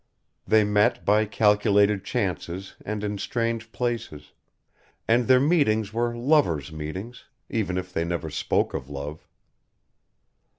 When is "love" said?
8.89-9.27